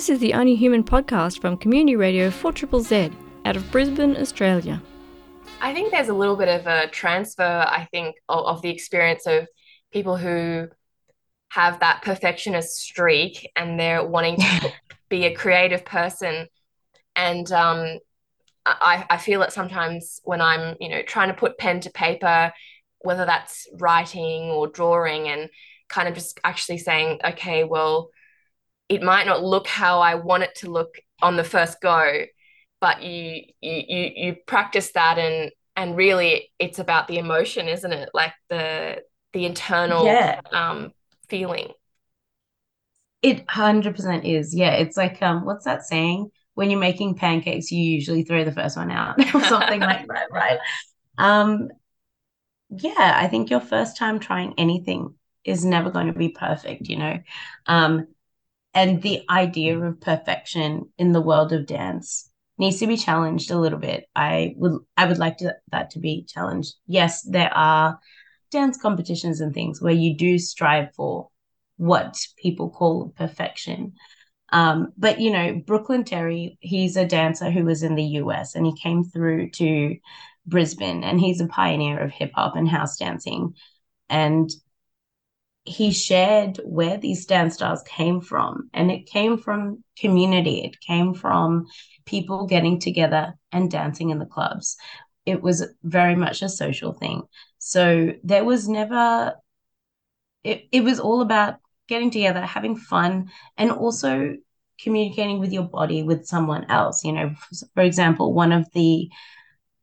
This 0.00 0.08
is 0.08 0.20
the 0.20 0.32
Only 0.32 0.56
Human 0.56 0.82
podcast 0.82 1.42
from 1.42 1.58
Community 1.58 1.94
Radio 1.94 2.30
4 2.30 2.52
Triple 2.52 2.80
Z 2.80 3.10
out 3.44 3.54
of 3.54 3.70
Brisbane, 3.70 4.16
Australia. 4.16 4.80
I 5.60 5.74
think 5.74 5.90
there's 5.90 6.08
a 6.08 6.14
little 6.14 6.36
bit 6.36 6.48
of 6.48 6.66
a 6.66 6.88
transfer, 6.88 7.42
I 7.42 7.86
think, 7.90 8.16
of, 8.26 8.46
of 8.46 8.62
the 8.62 8.70
experience 8.70 9.26
of 9.26 9.46
people 9.92 10.16
who 10.16 10.68
have 11.50 11.80
that 11.80 12.00
perfectionist 12.00 12.78
streak 12.78 13.46
and 13.54 13.78
they're 13.78 14.02
wanting 14.02 14.38
to 14.38 14.72
be 15.10 15.26
a 15.26 15.34
creative 15.34 15.84
person. 15.84 16.46
And 17.14 17.52
um, 17.52 17.98
I, 18.64 19.04
I 19.10 19.18
feel 19.18 19.42
it 19.42 19.52
sometimes 19.52 20.22
when 20.24 20.40
I'm, 20.40 20.76
you 20.80 20.88
know, 20.88 21.02
trying 21.02 21.28
to 21.28 21.34
put 21.34 21.58
pen 21.58 21.80
to 21.80 21.90
paper, 21.90 22.54
whether 23.00 23.26
that's 23.26 23.68
writing 23.74 24.44
or 24.44 24.66
drawing, 24.66 25.28
and 25.28 25.50
kind 25.90 26.08
of 26.08 26.14
just 26.14 26.40
actually 26.42 26.78
saying, 26.78 27.20
okay, 27.22 27.64
well, 27.64 28.08
it 28.90 29.02
might 29.02 29.24
not 29.24 29.42
look 29.42 29.68
how 29.68 30.00
I 30.00 30.16
want 30.16 30.42
it 30.42 30.56
to 30.56 30.70
look 30.70 30.96
on 31.22 31.36
the 31.36 31.44
first 31.44 31.80
go, 31.80 32.24
but 32.80 33.02
you 33.02 33.44
you 33.60 33.82
you, 33.88 34.10
you 34.16 34.36
practice 34.46 34.90
that 34.92 35.16
and 35.16 35.52
and 35.76 35.96
really 35.96 36.50
it's 36.58 36.80
about 36.80 37.06
the 37.06 37.18
emotion, 37.18 37.68
isn't 37.68 37.92
it? 37.92 38.10
Like 38.12 38.32
the 38.50 39.02
the 39.32 39.46
internal 39.46 40.04
yeah. 40.04 40.40
um, 40.52 40.90
feeling. 41.28 41.68
It 43.22 43.48
hundred 43.48 43.94
percent 43.94 44.24
is. 44.24 44.54
Yeah, 44.54 44.72
it's 44.72 44.96
like 44.96 45.22
um, 45.22 45.44
what's 45.44 45.66
that 45.66 45.84
saying? 45.84 46.32
When 46.54 46.68
you're 46.68 46.80
making 46.80 47.14
pancakes, 47.14 47.70
you 47.70 47.80
usually 47.80 48.24
throw 48.24 48.44
the 48.44 48.52
first 48.52 48.76
one 48.76 48.90
out 48.90 49.20
or 49.34 49.44
something 49.44 49.80
like 49.80 50.06
that, 50.08 50.26
right? 50.32 50.58
Um, 51.16 51.68
yeah, 52.70 53.14
I 53.16 53.28
think 53.28 53.50
your 53.50 53.60
first 53.60 53.96
time 53.96 54.18
trying 54.18 54.54
anything 54.58 55.14
is 55.44 55.64
never 55.64 55.90
going 55.90 56.08
to 56.08 56.12
be 56.12 56.30
perfect, 56.30 56.88
you 56.88 56.96
know. 56.96 57.18
Um, 57.66 58.08
and 58.74 59.02
the 59.02 59.22
idea 59.28 59.78
of 59.78 60.00
perfection 60.00 60.88
in 60.98 61.12
the 61.12 61.20
world 61.20 61.52
of 61.52 61.66
dance 61.66 62.30
needs 62.58 62.78
to 62.78 62.86
be 62.86 62.96
challenged 62.96 63.50
a 63.50 63.58
little 63.58 63.78
bit. 63.78 64.04
I 64.14 64.54
would 64.56 64.80
I 64.96 65.06
would 65.06 65.18
like 65.18 65.38
to, 65.38 65.54
that 65.72 65.90
to 65.90 65.98
be 65.98 66.24
challenged. 66.28 66.74
Yes, 66.86 67.22
there 67.22 67.52
are 67.52 67.98
dance 68.50 68.76
competitions 68.80 69.40
and 69.40 69.54
things 69.54 69.80
where 69.80 69.94
you 69.94 70.16
do 70.16 70.38
strive 70.38 70.94
for 70.94 71.28
what 71.76 72.16
people 72.36 72.70
call 72.70 73.12
perfection. 73.16 73.94
Um, 74.52 74.92
but 74.98 75.20
you 75.20 75.30
know, 75.30 75.62
Brooklyn 75.66 76.04
Terry, 76.04 76.58
he's 76.60 76.96
a 76.96 77.06
dancer 77.06 77.50
who 77.50 77.64
was 77.64 77.82
in 77.82 77.94
the 77.94 78.04
US 78.04 78.54
and 78.54 78.66
he 78.66 78.76
came 78.76 79.04
through 79.04 79.50
to 79.52 79.96
Brisbane 80.46 81.04
and 81.04 81.20
he's 81.20 81.40
a 81.40 81.46
pioneer 81.46 81.98
of 81.98 82.10
hip 82.10 82.32
hop 82.34 82.56
and 82.56 82.68
house 82.68 82.98
dancing. 82.98 83.54
And 84.08 84.50
he 85.70 85.92
shared 85.92 86.60
where 86.64 86.96
these 86.96 87.26
dance 87.26 87.54
styles 87.54 87.82
came 87.82 88.20
from. 88.20 88.68
And 88.74 88.90
it 88.90 89.06
came 89.06 89.38
from 89.38 89.84
community, 89.98 90.64
it 90.64 90.80
came 90.80 91.14
from 91.14 91.66
people 92.06 92.46
getting 92.46 92.80
together 92.80 93.34
and 93.52 93.70
dancing 93.70 94.10
in 94.10 94.18
the 94.18 94.26
clubs. 94.26 94.76
It 95.24 95.42
was 95.42 95.64
very 95.84 96.16
much 96.16 96.42
a 96.42 96.48
social 96.48 96.92
thing. 96.92 97.22
So 97.58 98.14
there 98.24 98.44
was 98.44 98.68
never, 98.68 99.34
it, 100.42 100.66
it 100.72 100.82
was 100.82 100.98
all 100.98 101.20
about 101.20 101.56
getting 101.88 102.10
together, 102.10 102.40
having 102.40 102.76
fun, 102.76 103.30
and 103.56 103.70
also 103.70 104.36
communicating 104.82 105.38
with 105.38 105.52
your 105.52 105.64
body 105.64 106.02
with 106.02 106.26
someone 106.26 106.64
else. 106.68 107.04
You 107.04 107.12
know, 107.12 107.34
for 107.74 107.82
example, 107.82 108.34
one 108.34 108.50
of 108.50 108.66
the 108.72 109.08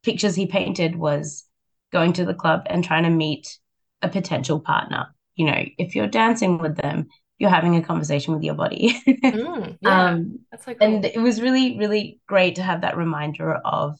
pictures 0.03 0.35
he 0.35 0.47
painted 0.47 0.97
was 0.97 1.45
going 1.93 2.13
to 2.13 2.25
the 2.25 2.33
club 2.33 2.63
and 2.65 2.83
trying 2.83 3.03
to 3.03 3.09
meet 3.09 3.57
a 4.01 4.09
potential 4.09 4.59
partner 4.59 5.07
you 5.37 5.45
know, 5.45 5.63
if 5.77 5.95
you're 5.95 6.07
dancing 6.07 6.57
with 6.57 6.75
them, 6.75 7.07
you're 7.37 7.49
having 7.49 7.75
a 7.75 7.83
conversation 7.83 8.33
with 8.33 8.43
your 8.43 8.55
body. 8.55 8.99
mm, 9.07 9.77
yeah, 9.81 10.09
um, 10.09 10.39
that's 10.51 10.65
so 10.65 10.73
cool. 10.73 10.87
And 10.87 11.05
it 11.05 11.21
was 11.21 11.41
really, 11.41 11.77
really 11.77 12.19
great 12.27 12.55
to 12.55 12.63
have 12.63 12.81
that 12.81 12.97
reminder 12.97 13.53
of 13.53 13.97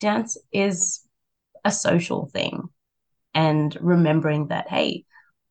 dance 0.00 0.38
is 0.52 1.00
a 1.64 1.72
social 1.72 2.26
thing 2.32 2.68
and 3.34 3.76
remembering 3.80 4.48
that, 4.48 4.68
hey, 4.68 5.04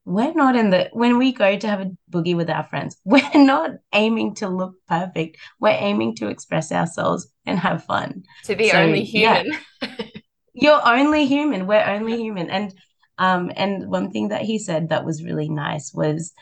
we're 0.05 0.33
not 0.33 0.55
in 0.55 0.69
the 0.69 0.89
when 0.93 1.17
we 1.17 1.33
go 1.33 1.57
to 1.57 1.67
have 1.67 1.81
a 1.81 1.91
boogie 2.11 2.35
with 2.35 2.47
our 2.47 2.63
friends 2.63 2.95
we're 3.05 3.27
not 3.33 3.71
aiming 3.91 4.35
to 4.35 4.47
look 4.47 4.75
perfect. 4.87 5.37
We're 5.59 5.69
aiming 5.71 6.15
to 6.17 6.27
express 6.27 6.71
ourselves 6.71 7.27
and 7.45 7.59
have 7.59 7.83
fun. 7.83 8.23
To 8.45 8.55
be 8.55 8.69
so, 8.69 8.77
only 8.77 9.03
human. 9.03 9.57
Yeah, 9.81 9.89
you're 10.53 10.87
only 10.87 11.25
human. 11.25 11.67
We're 11.67 11.83
only 11.83 12.17
human. 12.17 12.49
And 12.49 12.73
um, 13.17 13.51
and 13.55 13.89
one 13.89 14.11
thing 14.11 14.29
that 14.29 14.41
he 14.41 14.59
said 14.59 14.89
that 14.89 15.05
was 15.05 15.23
really 15.23 15.49
nice 15.49 15.93
was 15.93 16.33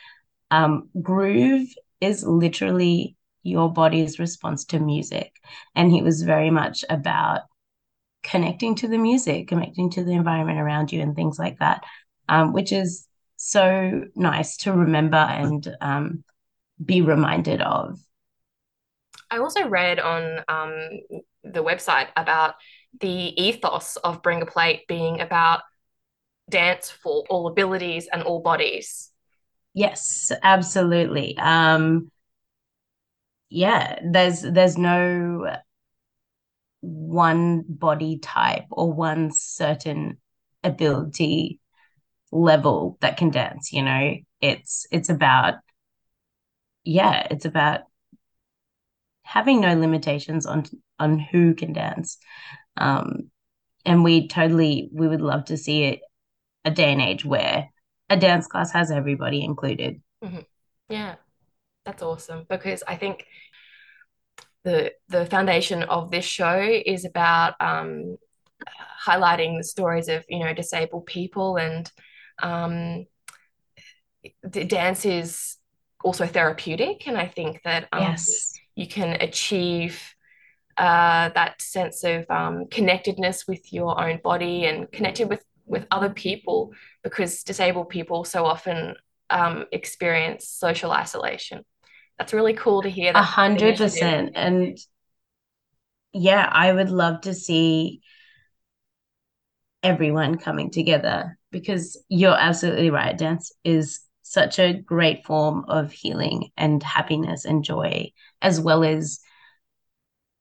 um, 0.51 0.89
groove 1.01 1.67
is 2.01 2.23
literally 2.23 3.15
your 3.43 3.71
body's 3.71 4.19
response 4.19 4.65
to 4.65 4.79
music. 4.79 5.33
And 5.75 5.91
he 5.91 6.01
was 6.01 6.21
very 6.21 6.49
much 6.49 6.83
about 6.89 7.41
connecting 8.23 8.75
to 8.75 8.87
the 8.87 8.97
music, 8.97 9.49
connecting 9.49 9.89
to 9.91 10.03
the 10.03 10.13
environment 10.13 10.59
around 10.59 10.91
you, 10.91 11.01
and 11.01 11.15
things 11.15 11.37
like 11.37 11.59
that, 11.59 11.83
um, 12.29 12.53
which 12.53 12.71
is 12.71 13.07
so 13.35 14.05
nice 14.15 14.57
to 14.57 14.71
remember 14.71 15.17
and 15.17 15.75
um, 15.81 16.23
be 16.83 17.01
reminded 17.01 17.61
of. 17.61 17.99
I 19.29 19.39
also 19.39 19.67
read 19.67 19.99
on 19.99 20.39
um, 20.47 20.89
the 21.43 21.63
website 21.63 22.07
about 22.15 22.55
the 23.01 23.09
ethos 23.41 23.97
of 23.97 24.21
Bring 24.21 24.41
a 24.41 24.45
Plate 24.45 24.87
being 24.87 25.19
about 25.19 25.61
dance 26.49 26.89
for 26.89 27.23
all 27.29 27.47
abilities 27.47 28.07
and 28.11 28.23
all 28.23 28.41
bodies. 28.41 29.11
Yes, 29.73 30.31
absolutely. 30.43 31.37
Um 31.37 32.11
yeah, 33.49 33.99
there's 34.03 34.41
there's 34.41 34.77
no 34.77 35.45
one 36.81 37.63
body 37.67 38.19
type 38.19 38.65
or 38.71 38.91
one 38.91 39.31
certain 39.31 40.17
ability 40.63 41.59
level 42.31 42.97
that 43.01 43.17
can 43.17 43.29
dance, 43.29 43.71
you 43.71 43.83
know. 43.83 44.15
It's 44.41 44.85
it's 44.91 45.09
about 45.09 45.55
yeah, 46.83 47.27
it's 47.31 47.45
about 47.45 47.81
having 49.23 49.61
no 49.61 49.73
limitations 49.73 50.45
on 50.45 50.65
on 50.99 51.19
who 51.19 51.53
can 51.53 51.73
dance. 51.73 52.17
Um 52.77 53.31
and 53.85 54.03
we 54.03 54.27
totally 54.27 54.89
we 54.93 55.07
would 55.07 55.21
love 55.21 55.45
to 55.45 55.57
see 55.57 55.83
it 55.83 56.01
a 56.65 56.71
day 56.71 56.91
and 56.91 57.01
age 57.01 57.25
where 57.25 57.69
a 58.09 58.17
dance 58.17 58.47
class 58.47 58.71
has 58.71 58.91
everybody 58.91 59.43
included. 59.43 60.01
Mm-hmm. 60.23 60.39
Yeah, 60.89 61.15
that's 61.85 62.03
awesome 62.03 62.45
because 62.49 62.83
I 62.87 62.95
think 62.95 63.25
the 64.63 64.93
the 65.09 65.25
foundation 65.25 65.83
of 65.83 66.11
this 66.11 66.25
show 66.25 66.59
is 66.61 67.05
about 67.05 67.55
um, 67.59 68.17
highlighting 69.05 69.57
the 69.57 69.63
stories 69.63 70.07
of 70.07 70.23
you 70.29 70.39
know 70.39 70.53
disabled 70.53 71.05
people 71.05 71.57
and 71.57 71.91
um, 72.41 73.05
the 74.43 74.63
dance 74.63 75.05
is 75.05 75.57
also 76.03 76.25
therapeutic 76.25 77.07
and 77.07 77.17
I 77.17 77.27
think 77.27 77.61
that 77.63 77.87
um, 77.91 78.01
yes. 78.01 78.53
you 78.75 78.87
can 78.87 79.21
achieve 79.21 80.01
uh, 80.77 81.29
that 81.29 81.61
sense 81.61 82.03
of 82.03 82.29
um, 82.29 82.65
connectedness 82.67 83.47
with 83.47 83.71
your 83.71 83.99
own 83.99 84.19
body 84.23 84.65
and 84.65 84.91
connected 84.91 85.29
with 85.29 85.43
with 85.65 85.85
other 85.91 86.09
people 86.09 86.73
because 87.03 87.43
disabled 87.43 87.89
people 87.89 88.23
so 88.23 88.45
often 88.45 88.95
um, 89.29 89.65
experience 89.71 90.47
social 90.47 90.91
isolation. 90.91 91.63
That's 92.17 92.33
really 92.33 92.53
cool 92.53 92.81
to 92.83 92.89
hear. 92.89 93.11
A 93.15 93.23
hundred 93.23 93.77
percent, 93.77 94.31
and 94.35 94.77
yeah, 96.13 96.47
I 96.51 96.71
would 96.71 96.89
love 96.89 97.21
to 97.21 97.33
see 97.33 98.01
everyone 99.81 100.37
coming 100.37 100.69
together 100.69 101.37
because 101.51 102.01
you're 102.07 102.37
absolutely 102.37 102.89
right. 102.89 103.17
Dance 103.17 103.51
is 103.63 104.01
such 104.21 104.57
a 104.57 104.73
great 104.73 105.25
form 105.25 105.65
of 105.67 105.91
healing 105.91 106.49
and 106.55 106.81
happiness 106.81 107.45
and 107.45 107.63
joy, 107.63 108.11
as 108.41 108.59
well 108.61 108.83
as 108.83 109.19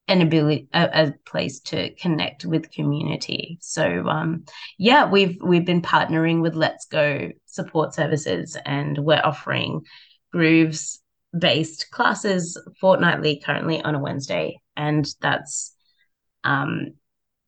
an 0.07 0.21
ability 0.21 0.67
a, 0.73 0.89
a, 0.93 1.13
place 1.25 1.59
to 1.61 1.93
connect 1.95 2.45
with 2.45 2.71
community. 2.71 3.57
So 3.61 4.07
um 4.07 4.45
yeah 4.77 5.09
we've 5.09 5.37
we've 5.41 5.65
been 5.65 5.81
partnering 5.81 6.41
with 6.41 6.55
let's 6.55 6.85
go 6.85 7.29
support 7.45 7.93
services 7.93 8.57
and 8.65 8.97
we're 8.97 9.21
offering 9.23 9.81
grooves 10.31 11.01
based 11.37 11.89
classes 11.91 12.59
fortnightly 12.79 13.41
currently 13.43 13.81
on 13.81 13.95
a 13.95 13.99
wednesday. 13.99 14.59
And 14.75 15.07
that's 15.21 15.73
um 16.43 16.93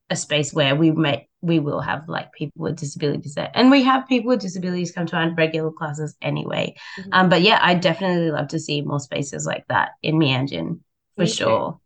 a 0.08 0.16
space 0.16 0.54
where 0.54 0.74
we 0.74 0.92
may 0.92 1.28
we 1.42 1.58
will 1.58 1.80
have 1.80 2.08
like 2.08 2.32
people 2.32 2.62
with 2.62 2.76
disabilities 2.76 3.34
there. 3.34 3.50
And 3.52 3.70
we 3.70 3.82
have 3.82 4.08
people 4.08 4.28
with 4.28 4.40
disabilities 4.40 4.92
come 4.92 5.06
to 5.06 5.16
our 5.16 5.34
regular 5.34 5.70
classes 5.70 6.16
anyway. 6.22 6.74
Mm-hmm. 6.98 7.12
um 7.12 7.28
but 7.28 7.42
yeah 7.42 7.58
i 7.60 7.74
definitely 7.74 8.30
love 8.30 8.48
to 8.48 8.58
see 8.58 8.80
more 8.80 9.00
spaces 9.00 9.44
like 9.44 9.66
that 9.68 9.90
in 10.02 10.14
Meanjin 10.14 10.80
for 11.16 11.26
sure 11.26 11.80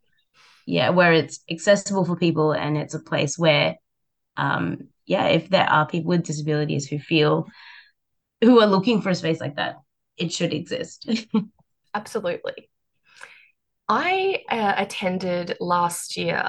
yeah 0.66 0.90
where 0.90 1.12
it's 1.12 1.40
accessible 1.50 2.04
for 2.04 2.16
people 2.16 2.52
and 2.52 2.76
it's 2.76 2.94
a 2.94 3.00
place 3.00 3.38
where 3.38 3.76
um 4.36 4.88
yeah 5.06 5.26
if 5.26 5.48
there 5.48 5.68
are 5.68 5.86
people 5.86 6.10
with 6.10 6.22
disabilities 6.22 6.86
who 6.86 6.98
feel 6.98 7.46
who 8.40 8.60
are 8.60 8.66
looking 8.66 9.02
for 9.02 9.10
a 9.10 9.14
space 9.14 9.40
like 9.40 9.56
that 9.56 9.76
it 10.16 10.32
should 10.32 10.52
exist 10.52 11.08
absolutely 11.94 12.68
I 13.92 14.44
uh, 14.48 14.74
attended 14.76 15.56
last 15.58 16.16
year 16.16 16.44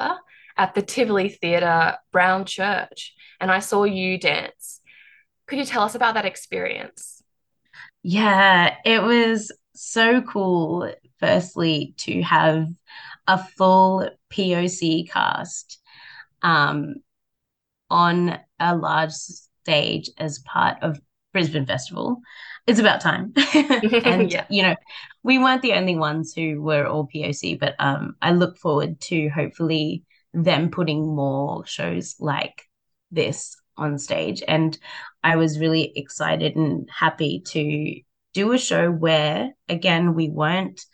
at 0.58 0.76
the 0.76 0.84
Tivoli 0.84 1.30
Theatre 1.30 1.98
Brown 2.12 2.46
Church 2.46 3.16
and 3.40 3.50
I 3.50 3.60
saw 3.60 3.84
you 3.84 4.20
dance. 4.20 4.80
Could 5.48 5.58
you 5.58 5.66
tell 5.66 5.82
us 5.82 5.96
about 5.96 6.14
that 6.14 6.26
experience? 6.26 7.24
Yeah, 8.04 8.76
it 8.86 9.02
was 9.02 9.52
so 9.74 10.22
cool, 10.22 10.94
firstly, 11.20 11.96
to 11.98 12.22
have 12.22 12.68
a 13.28 13.38
full 13.38 14.10
POC 14.32 15.10
cast 15.10 15.80
um, 16.42 16.96
on 17.90 18.40
a 18.60 18.76
large 18.76 19.12
stage 19.12 20.10
as 20.18 20.40
part 20.40 20.78
of 20.82 21.00
Brisbane 21.34 21.66
Festival. 21.66 22.22
It's 22.68 22.80
about 22.80 23.02
time. 23.02 23.34
and, 23.54 24.32
yeah. 24.32 24.46
you 24.50 24.64
know, 24.64 24.76
we 25.24 25.38
weren't 25.38 25.62
the 25.62 25.74
only 25.74 25.96
ones 25.96 26.34
who 26.34 26.62
were 26.62 26.86
all 26.86 27.08
POC, 27.08 27.60
but 27.60 27.76
um, 27.80 28.16
I 28.22 28.32
look 28.32 28.58
forward 28.58 29.00
to 29.02 29.30
hopefully 29.30 30.04
them 30.34 30.70
putting 30.70 31.16
more 31.16 31.66
shows 31.66 32.16
like 32.20 32.64
this 33.12 33.56
on 33.78 33.98
stage. 33.98 34.44
And 34.48 34.78
I 35.24 35.36
was 35.36 35.60
really 35.60 35.92
excited 35.96 36.56
and 36.56 36.90
happy 36.94 37.42
to 37.48 38.02
do 38.34 38.52
a 38.54 38.58
show 38.58 38.90
where, 38.90 39.52
again, 39.68 40.14
we 40.14 40.30
weren't, 40.30 40.86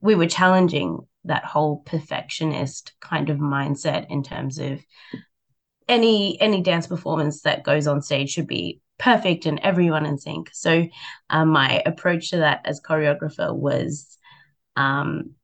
we 0.00 0.14
were 0.14 0.26
challenging 0.26 1.00
that 1.24 1.44
whole 1.44 1.78
perfectionist 1.78 2.92
kind 3.00 3.30
of 3.30 3.38
mindset 3.38 4.06
in 4.08 4.22
terms 4.22 4.58
of 4.58 4.80
any 5.88 6.40
any 6.40 6.62
dance 6.62 6.86
performance 6.86 7.42
that 7.42 7.64
goes 7.64 7.86
on 7.86 8.02
stage 8.02 8.30
should 8.30 8.46
be 8.46 8.80
perfect 8.98 9.46
and 9.46 9.60
everyone 9.62 10.06
in 10.06 10.18
sync. 10.18 10.50
So 10.52 10.86
um, 11.30 11.48
my 11.48 11.82
approach 11.86 12.30
to 12.30 12.38
that 12.38 12.62
as 12.64 12.80
choreographer 12.80 13.54
was 13.54 14.18
um, 14.76 15.34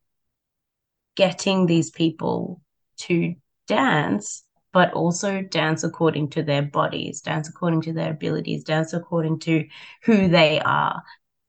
getting 1.17 1.67
these 1.67 1.91
people 1.91 2.61
to 2.97 3.35
dance, 3.67 4.45
but 4.73 4.93
also 4.93 5.41
dance 5.41 5.85
according 5.85 6.31
to 6.31 6.43
their 6.43 6.63
bodies, 6.63 7.21
dance 7.21 7.49
according 7.49 7.83
to 7.83 7.93
their 7.93 8.11
abilities, 8.11 8.65
dance 8.65 8.93
according 8.93 9.39
to 9.41 9.67
who 10.03 10.29
they 10.29 10.61
are. 10.61 11.03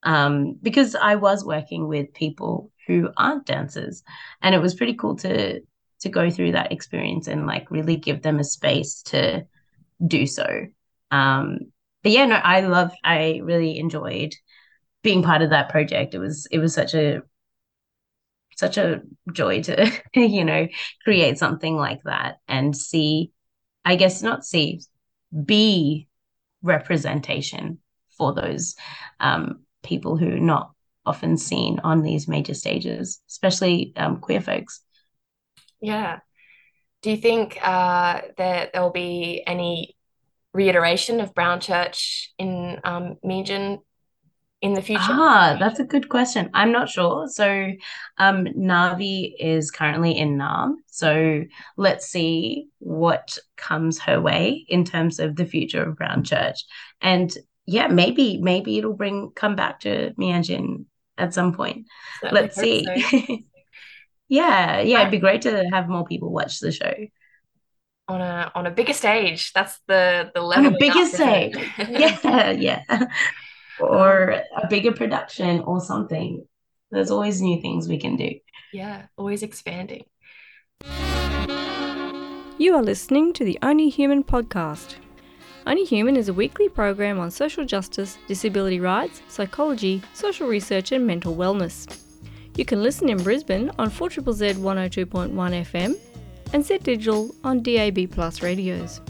Um, 0.06 0.58
because 0.62 0.96
I 0.96 1.16
was 1.16 1.44
working 1.44 1.88
with 1.88 2.14
people 2.14 2.72
who 2.88 3.10
aren't 3.18 3.46
dancers, 3.46 4.04
and 4.42 4.56
it 4.56 4.62
was 4.62 4.76
pretty 4.76 4.94
cool 4.94 5.16
to 5.18 5.62
to 6.02 6.10
go 6.10 6.30
through 6.30 6.52
that 6.52 6.72
experience 6.72 7.28
and 7.28 7.48
like 7.48 7.72
really 7.72 7.96
give 7.96 8.22
them 8.22 8.40
a 8.40 8.44
space 8.44 9.02
to 9.02 9.46
do 10.06 10.28
so. 10.28 10.48
Um, 11.12 11.60
but 12.04 12.12
yeah, 12.12 12.26
no, 12.26 12.36
I 12.36 12.62
love, 12.62 12.92
I 13.04 13.42
really 13.44 13.80
enjoyed 13.80 14.36
being 15.02 15.24
part 15.24 15.42
of 15.42 15.50
that 15.52 15.70
project. 15.70 16.14
It 16.14 16.20
was, 16.20 16.48
it 16.52 16.60
was 16.60 16.74
such 16.74 16.94
a, 16.94 17.22
such 18.56 18.78
a 18.78 19.02
joy 19.32 19.64
to, 19.64 19.92
you 20.16 20.46
know, 20.46 20.68
create 21.04 21.38
something 21.38 21.76
like 21.76 22.04
that 22.04 22.38
and 22.48 22.76
see, 22.76 23.32
I 23.84 23.96
guess 23.96 24.22
not 24.22 24.46
see, 24.46 24.82
be 25.44 26.08
representation 26.62 27.80
for 28.18 28.34
those 28.34 28.76
um, 29.20 29.65
people 29.86 30.18
who 30.18 30.34
are 30.34 30.40
not 30.40 30.72
often 31.06 31.38
seen 31.38 31.80
on 31.84 32.02
these 32.02 32.28
major 32.28 32.54
stages, 32.54 33.22
especially 33.30 33.94
um, 33.96 34.18
queer 34.18 34.42
folks. 34.42 34.82
Yeah. 35.80 36.20
Do 37.02 37.12
you 37.12 37.18
think 37.18 37.60
uh, 37.62 38.22
that 38.38 38.74
there 38.74 38.82
will 38.82 38.92
be 38.92 39.44
any 39.46 39.96
reiteration 40.54 41.20
of 41.20 41.36
Brown 41.36 41.60
Church 41.60 42.34
in 42.40 42.80
um, 42.84 43.18
in 44.62 44.74
the 44.74 44.82
future? 44.82 45.04
Ah, 45.08 45.58
that's 45.60 45.80
a 45.80 45.84
good 45.84 46.10
question. 46.10 46.50
I'm 46.54 46.72
not 46.72 46.90
sure. 46.90 47.28
So, 47.28 47.72
um, 48.18 48.46
Navi 48.46 49.34
is 49.40 49.70
currently 49.70 50.18
in 50.18 50.38
Naarm. 50.38 50.76
So 50.88 51.44
let's 51.78 52.08
see 52.08 52.70
what 52.80 53.38
comes 53.58 54.00
her 54.00 54.20
way 54.20 54.66
in 54.68 54.84
terms 54.84 55.20
of 55.20 55.36
the 55.36 55.46
future 55.46 55.84
of 55.84 55.98
Brown 55.98 56.24
Church. 56.24 56.66
And 57.02 57.32
yeah, 57.66 57.88
maybe 57.88 58.38
maybe 58.42 58.78
it'll 58.78 58.94
bring 58.94 59.32
come 59.36 59.56
back 59.56 59.82
to 59.82 60.14
Meanjin 60.20 60.86
at 61.18 61.34
some 61.34 61.54
point. 61.54 61.88
Certainly 62.22 62.42
let's 62.42 62.56
see. 62.56 62.86
So. 62.86 63.38
yeah, 64.30 64.82
yeah, 64.82 65.02
it'd 65.02 65.12
be 65.12 65.20
great 65.20 65.42
to 65.44 65.70
have 65.72 65.88
more 65.88 66.06
people 66.06 66.32
watch 66.32 66.60
the 66.60 66.72
show 66.72 66.94
on 68.08 68.22
a 68.22 68.52
on 68.56 68.66
a 68.66 68.72
bigger 68.72 68.94
stage. 68.94 69.54
That's 69.54 69.80
the 69.88 70.32
the 70.34 70.42
level. 70.42 70.68
On 70.68 70.76
a 70.76 70.78
bigger 70.78 71.06
stage. 71.06 71.56
yeah, 71.78 72.52
yeah. 72.52 72.84
Or 73.78 74.32
um, 74.32 74.42
a 74.56 74.68
bigger 74.70 74.94
production 74.94 75.60
or 75.60 75.82
something. 75.82 76.48
There's 76.92 77.12
always 77.12 77.42
new 77.42 77.60
things 77.60 77.90
we 77.90 78.00
can 78.00 78.16
do. 78.16 78.36
Yeah, 78.72 79.08
always 79.18 79.44
expanding. 79.44 80.06
You 82.58 82.74
are 82.74 82.82
listening 82.82 83.34
to 83.34 83.44
the 83.44 83.60
Only 83.62 83.90
Human 83.90 84.24
podcast. 84.24 84.96
Only 85.68 85.84
Human 85.84 86.16
is 86.16 86.30
a 86.30 86.34
weekly 86.34 86.70
program 86.70 87.20
on 87.20 87.32
social 87.32 87.66
justice, 87.66 88.20
disability 88.28 88.80
rights, 88.80 89.24
psychology, 89.28 90.04
social 90.14 90.48
research, 90.48 90.92
and 90.92 91.08
mental 91.08 91.36
wellness. 91.36 92.04
You 92.56 92.66
can 92.66 92.84
listen 92.84 93.10
in 93.10 93.18
Brisbane 93.18 93.72
on 93.80 93.90
4 93.90 94.12
Z 94.12 94.20
102.1 94.20 95.34
FM 95.34 95.98
and 96.54 96.64
Z 96.64 96.78
Digital 96.80 97.34
on 97.44 97.64
DAB 97.64 98.12
Plus 98.12 98.44
radios. 98.44 99.02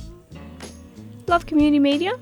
Love 1.28 1.46
community 1.46 1.80
media? 1.80 2.13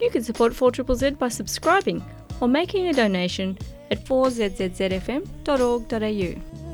You 0.00 0.10
can 0.10 0.22
support 0.22 0.52
4ZZZ 0.52 1.18
by 1.18 1.28
subscribing 1.28 2.04
or 2.40 2.46
making 2.48 2.88
a 2.88 2.92
donation 2.92 3.56
at 3.90 4.04
4ZZZFM.org.au. 4.04 6.65